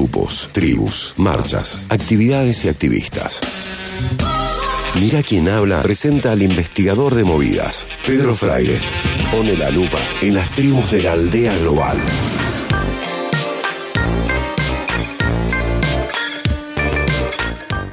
[0.00, 3.38] grupos, tribus, marchas, actividades y activistas.
[4.98, 8.78] Mira quién habla presenta al investigador de movidas, Pedro Fraire.
[9.30, 11.98] Pone la lupa en las tribus de la aldea global.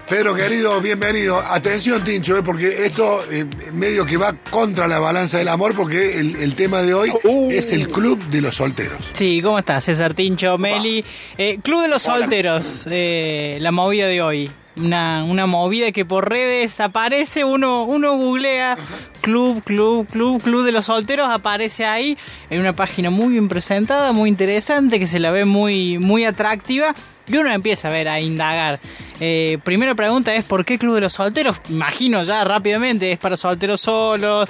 [0.09, 1.37] Pedro, querido, bienvenido.
[1.37, 6.17] Atención, Tincho, eh, porque esto eh, medio que va contra la balanza del amor, porque
[6.17, 7.11] el, el tema de hoy
[7.51, 9.03] es el Club de los Solteros.
[9.11, 9.83] Sí, ¿cómo estás?
[9.83, 11.03] César Tincho, Meli.
[11.37, 14.51] Eh, Club de los Solteros, eh, la movida de hoy.
[14.77, 18.77] Una, una movida que por redes aparece, uno, uno googlea
[19.21, 22.17] Club, Club, Club, Club de los Solteros, aparece ahí
[22.49, 26.95] en una página muy bien presentada, muy interesante, que se la ve muy, muy atractiva.
[27.27, 28.79] Y uno empieza a ver, a indagar.
[29.19, 31.59] Eh, primera pregunta es, ¿por qué Club de los Solteros?
[31.69, 34.47] Imagino ya rápidamente, es para solteros solos,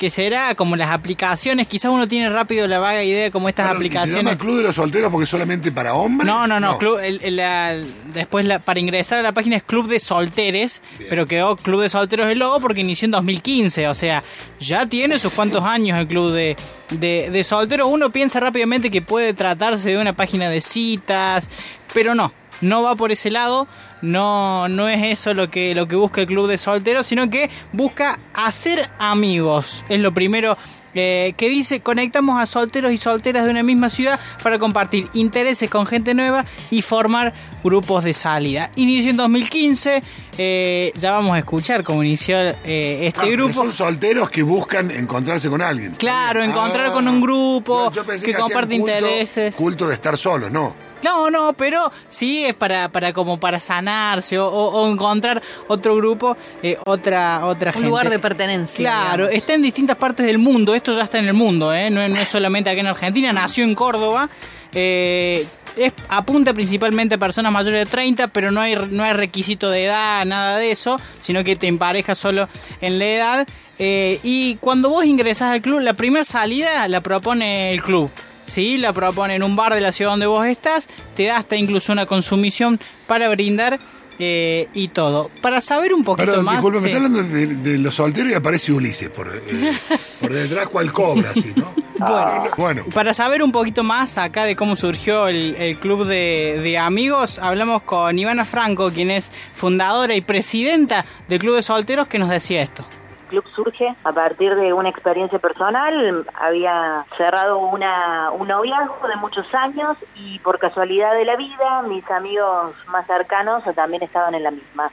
[0.00, 3.66] que será como las aplicaciones, quizás uno tiene rápido la vaga idea de cómo estas
[3.66, 4.24] ¿y ¿Se aplicaciones...
[4.24, 6.26] llama Club de los Solteros porque es solamente para hombres?
[6.26, 6.78] No, no, no.
[6.78, 7.76] club- el- el- la-
[8.14, 10.80] después la- para ingresar a la página es Club de Solteres,
[11.10, 13.88] pero quedó Club de Solteros el logo porque inició en 2015.
[13.88, 14.24] O sea,
[14.58, 16.56] ya tiene sus cuantos años el Club de,
[16.88, 17.86] de, de Solteros.
[17.90, 21.50] Uno piensa rápidamente que puede tratarse de una página de citas,
[21.92, 22.32] pero no.
[22.60, 23.66] No va por ese lado,
[24.02, 27.50] no, no es eso lo que, lo que busca el club de solteros, sino que
[27.72, 29.84] busca hacer amigos.
[29.88, 30.56] Es lo primero
[30.94, 35.70] eh, que dice, conectamos a solteros y solteras de una misma ciudad para compartir intereses
[35.70, 38.70] con gente nueva y formar grupos de salida.
[38.76, 40.02] Inició en 2015,
[40.38, 43.54] eh, ya vamos a escuchar cómo inició eh, este Ah, grupo.
[43.54, 45.92] Son solteros que buscan encontrarse con alguien.
[45.92, 49.54] Claro, Ah, encontrar con un grupo yo- yo pensé que hacían comparte culto- intereses.
[49.54, 50.89] Culto de estar solos, no.
[51.04, 55.96] No, no, pero sí es para, para como para sanarse o, o- o encontrar otro
[55.96, 57.88] grupo, eh, otra, otra Un gente.
[57.88, 58.82] lugar de pertenencia.
[58.90, 59.34] Claro, digamos.
[59.34, 61.90] está en distintas partes del mundo, esto ya está en el mundo, ¿eh?
[61.90, 64.28] no, es- no es solamente aquí en Argentina, nació en Córdoba,
[64.74, 69.70] eh, es, apunta principalmente a personas mayores de 30, pero no hay, no hay requisito
[69.70, 72.48] de edad, nada de eso, sino que te emparejas solo
[72.80, 73.48] en la edad.
[73.78, 78.10] eh, y cuando vos ingresás al club, la primera salida la propone el club.
[78.50, 81.54] Sí, la propone en un bar de la ciudad donde vos estás, te da hasta
[81.54, 83.78] incluso una consumición para brindar
[84.18, 85.30] eh, y todo.
[85.40, 86.56] Para saber un poquito Pero más.
[86.56, 89.72] disculpe, me está hablando de, de los solteros y aparece Ulises por, eh,
[90.20, 91.72] por detrás, cual cobra, así, ¿no?
[92.00, 92.50] Bueno.
[92.56, 96.78] Bueno, Para saber un poquito más acá de cómo surgió el, el club de, de
[96.78, 102.18] amigos, hablamos con Ivana Franco, quien es fundadora y presidenta del Club de Solteros, que
[102.18, 102.86] nos decía esto.
[103.30, 106.26] Club surge a partir de una experiencia personal.
[106.38, 112.08] Había cerrado una, un noviazgo de muchos años y por casualidad de la vida mis
[112.10, 114.90] amigos más cercanos también estaban en la misma.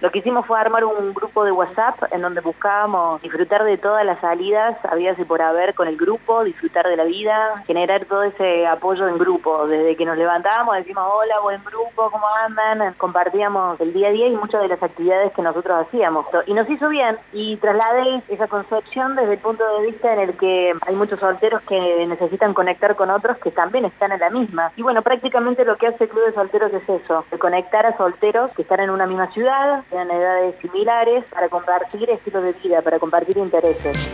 [0.00, 4.04] Lo que hicimos fue armar un grupo de WhatsApp en donde buscábamos disfrutar de todas
[4.06, 8.22] las salidas, habías y por haber con el grupo, disfrutar de la vida, generar todo
[8.22, 9.66] ese apoyo en grupo.
[9.66, 12.94] Desde que nos levantábamos decimos hola, buen grupo, ¿cómo andan?
[12.94, 16.26] Compartíamos el día a día y muchas de las actividades que nosotros hacíamos.
[16.46, 20.36] Y nos hizo bien y trasladé esa concepción desde el punto de vista en el
[20.36, 24.70] que hay muchos solteros que necesitan conectar con otros que también están en la misma.
[24.76, 27.96] Y bueno, prácticamente lo que hace el Club de Solteros es eso, de conectar a
[27.96, 32.82] solteros que están en una misma ciudad, en edades similares, para compartir estilos de vida,
[32.82, 34.12] para compartir intereses.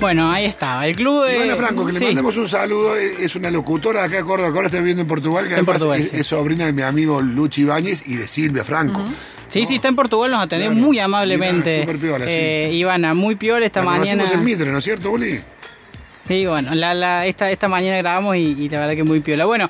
[0.00, 0.86] Bueno, ahí estaba.
[0.86, 1.36] El club de.
[1.36, 4.48] Ivana Franco, que le mandemos un saludo, eh, es una locutora de acá de Córdoba,
[4.50, 6.16] que ahora está viviendo en Portugal, que Está en además Portugal, es, sí.
[6.16, 9.02] es sobrina de mi amigo Luchi Ibáñez y de Silvia Franco.
[9.48, 10.86] Sí, sí, está en Portugal, nos atendió Claro.
[10.86, 11.84] muy amablemente.
[11.86, 12.76] Mirá, piola, eh, sí.
[12.78, 14.24] Ivana, muy piola esta La mañana.
[14.32, 15.38] en Mitre, ¿no es cierto, Uli?
[16.24, 19.44] Sí, bueno, la, la, esta, esta mañana grabamos y, y la verdad que muy piola.
[19.44, 19.68] Bueno,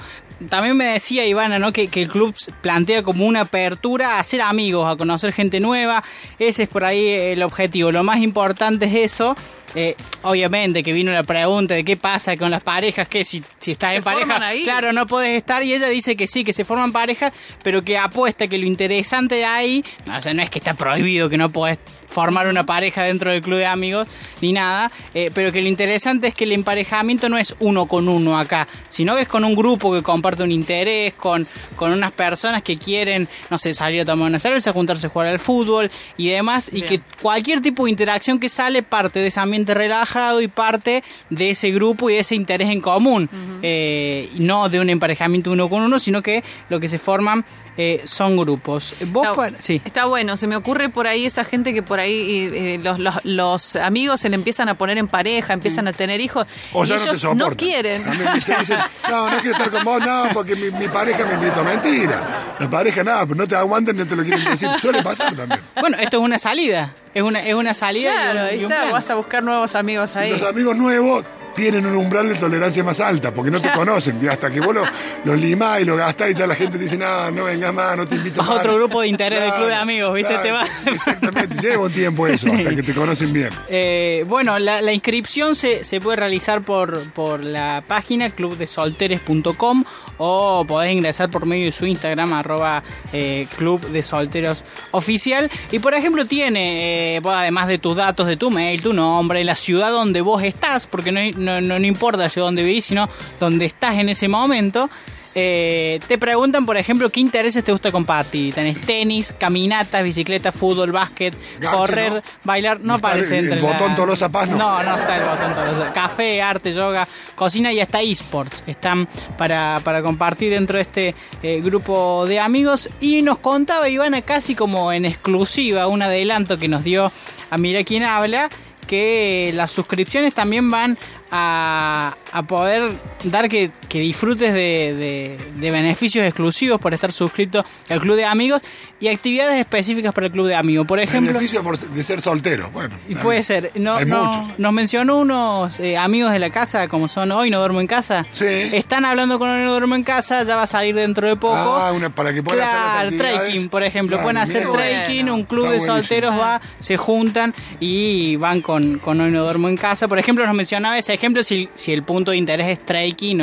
[0.48, 1.72] también me decía Ivana, ¿no?
[1.72, 6.02] Que, el club plantea como una apertura a hacer amigos, a conocer gente nueva.
[6.38, 7.92] Ese es por ahí el objetivo.
[7.92, 9.34] Lo más importante es eso.
[9.74, 13.72] Eh, obviamente que vino la pregunta de qué pasa con las parejas, que si, si
[13.72, 14.62] estás ¿Se en pareja, ahí?
[14.62, 15.62] claro, no podés estar.
[15.62, 17.32] Y ella dice que sí, que se forman parejas,
[17.62, 20.74] pero que apuesta que lo interesante de ahí, no, o sea, no es que está
[20.74, 24.08] prohibido que no podés formar una pareja dentro del club de amigos
[24.40, 28.08] ni nada, eh, pero que lo interesante es que el emparejamiento no es uno con
[28.08, 31.46] uno acá, sino que es con un grupo que comparte un interés, con,
[31.76, 35.28] con unas personas que quieren, no sé, salir a tomar una cerveza, juntarse a jugar
[35.28, 39.38] al fútbol y demás, y que cualquier tipo de interacción que sale parte de ese
[39.38, 43.28] ambiente relajado y parte de ese grupo y de ese interés en común,
[43.62, 47.44] eh, y no de un emparejamiento uno con uno, sino que lo que se forman
[47.76, 48.94] eh, son grupos.
[49.06, 49.80] Vos, Está, sí.
[49.84, 53.14] está bueno, se me ocurre por ahí esa gente que por ahí eh, los, los,
[53.24, 56.88] los amigos se le empiezan a poner en pareja, empiezan a tener hijos O y
[56.88, 58.02] ya no te ellos no quieren.
[58.34, 58.78] Dicen,
[59.08, 61.64] no, no quiero estar con vos, no, porque mi, mi pareja me invitó.
[61.64, 62.54] Mentira.
[62.58, 64.68] La pareja nada, pero no te aguantan, no te lo quieren decir.
[64.80, 65.60] Suele pasar también.
[65.80, 66.94] Bueno, esto es una salida.
[67.14, 68.92] Es una, es una salida y Claro, un- y un está, plan.
[68.92, 70.30] vas a buscar nuevos amigos Y ahí.
[70.30, 71.24] los amigos nuevos
[71.54, 74.20] tienen un umbral de tolerancia más alta, porque no te conocen.
[74.22, 74.84] Y hasta que vos lo,
[75.24, 77.96] lo limás y lo gastás y tal, la gente te dice, no, no vengas más,
[77.96, 78.58] no te invito a más.
[78.58, 80.32] otro grupo de interés del club de amigos, ¿viste?
[80.32, 83.50] claro, Te va- Exactamente, lleva un tiempo eso, hasta que te conocen bien.
[83.68, 89.84] Eh, bueno, la, la inscripción se, se puede realizar por, por la página clubdesolteres.com
[90.22, 92.82] o podés ingresar por medio de su Instagram, arroba
[93.12, 95.50] eh, Club de Solteros Oficial.
[95.72, 99.54] Y por ejemplo tiene, eh, además de tus datos, de tu mail, tu nombre, la
[99.54, 103.08] ciudad donde vos estás, porque no, no, no, no importa la ciudad donde vivís, sino
[103.40, 104.90] donde estás en ese momento.
[105.34, 108.52] Eh, te preguntan, por ejemplo, qué intereses te gusta compartir.
[108.54, 111.34] Tenés tenis, caminatas, bicicleta, fútbol, básquet,
[111.70, 112.22] correr, ¿no?
[112.42, 112.80] bailar.
[112.80, 114.56] No aparece el- el entre botón la- Tolosa Paz, ¿no?
[114.58, 115.92] No, no está el botón Tolosa.
[115.92, 117.06] Café, arte, yoga,
[117.36, 122.88] cocina y hasta esports están para, para compartir dentro de este eh, grupo de amigos.
[123.00, 127.12] Y nos contaba Ivana casi como en exclusiva, un adelanto que nos dio
[127.50, 128.48] a Mira quién habla,
[128.86, 130.98] que las suscripciones también van
[131.30, 132.92] a, a poder
[133.24, 138.24] dar que, que disfrutes de, de- de beneficios exclusivos por estar suscrito al club de
[138.24, 138.62] amigos
[138.98, 140.86] y actividades específicas para el club de amigos.
[140.86, 142.70] Por ejemplo, Beneficio por- de ser soltero.
[142.70, 143.70] Bueno, y puede ser.
[143.76, 147.58] No, Hay no- nos mencionó unos eh, amigos de la casa, como son Hoy No
[147.60, 148.26] Duermo en Casa.
[148.32, 148.44] Sí.
[148.46, 151.54] Están hablando con Hoy No Duermo en Casa, ya va a salir dentro de poco.
[151.56, 152.78] Ah, una- para que puedan hacer
[153.12, 154.16] las Claro, trekking, por ejemplo.
[154.16, 155.34] Claro, Pueden hacer trekking, Bueno.
[155.34, 155.96] un club Está de buenísimo.
[155.96, 160.08] solteros va, se juntan y van con, con Hoy No Duermo en Casa.
[160.08, 163.42] Por ejemplo, nos mencionaba ese ejemplo si, si el punto de interés es trekking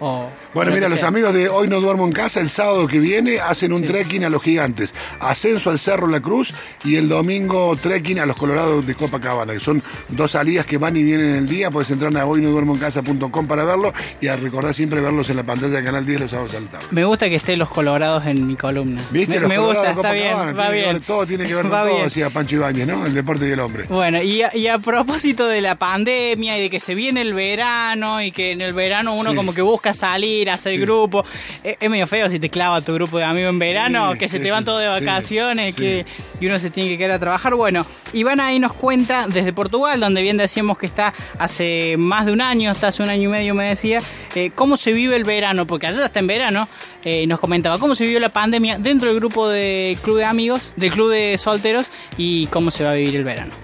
[0.00, 0.06] o...
[0.24, 1.08] o Bueno, mira, los sea.
[1.08, 4.28] amigos de Hoy No Duermo en Casa, el sábado que viene, hacen un trekking a
[4.30, 4.94] los gigantes.
[5.20, 6.54] Ascenso al Cerro La Cruz
[6.84, 10.96] y el domingo trekking a los Colorados de Copacabana, que son dos salidas que van
[10.96, 11.70] y vienen en el día.
[11.70, 15.84] Puedes entrar a hoynoduermoencasa.com para verlo y a recordar siempre verlos en la pantalla del
[15.84, 16.86] Canal 10 los sábados a la tarde.
[16.90, 19.02] Me gusta que estén los colorados en mi columna.
[19.10, 19.34] ¿Viste?
[19.34, 20.92] Me, Los me gusta, de está bien, va bien.
[20.94, 22.04] ver- todo tiene que ver con Va todo, bien.
[22.04, 23.06] decía Pancho Ibáñez, ¿no?
[23.06, 23.84] El deporte y el hombre.
[23.88, 27.34] Bueno, y a, y a propósito de la pandemia y de que se viene el
[27.34, 29.36] verano y que en el verano uno Sí.
[29.36, 31.24] como que busca salir, hacer grupo,
[31.62, 34.28] es, es medio feo si te clava tu grupo de amigos en verano, Sí, que
[34.28, 35.80] se sí, te van todos de vacaciones sí.
[35.80, 36.06] que,
[36.40, 37.54] y uno se tiene que quedar a trabajar.
[37.54, 42.32] Bueno, Ivana ahí nos cuenta desde Portugal, donde bien decíamos que está hace más de
[42.32, 43.98] un año, hasta hace un año y medio me decía,
[44.34, 46.68] eh, cómo se vive el verano, porque allá está en verano,
[47.04, 50.72] eh, nos comentaba cómo se vivió la pandemia dentro del grupo de club de amigos,
[50.76, 53.54] del club de solteros y cómo se va a vivir el verano.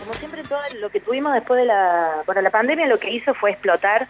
[0.00, 3.34] Como siempre, todo lo que tuvimos después de la, bueno, la pandemia lo que hizo
[3.34, 4.08] fue explotar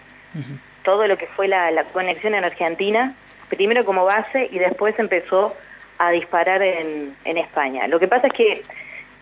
[0.88, 3.14] todo lo que fue la, conexión en Argentina,
[3.50, 5.54] primero como base y después empezó
[5.98, 7.86] a disparar en, en España.
[7.88, 8.62] Lo que pasa es que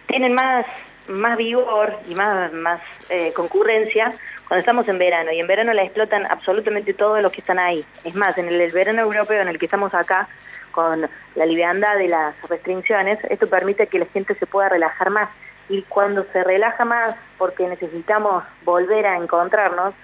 [0.06, 0.64] tienen más,
[1.08, 4.12] más vigor y más, más eh, concurrencia
[4.46, 7.84] cuando estamos en verano y en verano la explotan absolutamente todos los que están ahí.
[8.04, 10.28] Es más, en el, el verano europeo en el que estamos acá,
[10.70, 15.30] con la liviandad de las restricciones, esto permite que la gente se pueda relajar más.
[15.68, 19.94] Y cuando se relaja más porque necesitamos volver a encontrarnos,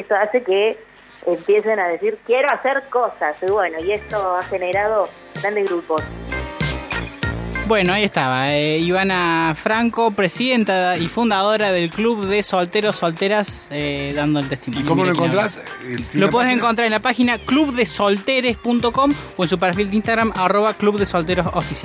[0.00, 0.78] esto hace que
[1.26, 3.36] empiecen a decir, quiero hacer cosas.
[3.42, 5.08] Y bueno, y esto ha generado
[5.40, 6.02] grandes grupos.
[7.66, 8.52] Bueno, ahí estaba.
[8.52, 14.84] eh, Ivana Franco, presidenta y fundadora del Club de Solteros Solteras, eh, dando el testimonio.
[14.84, 15.60] ¿Y cómo lo encontrás?
[15.84, 20.74] El- Lo puedes encontrar en la página clubdesolteres.com o en su perfil de Instagram, arroba
[20.74, 21.76] Club de Solteros Oficial.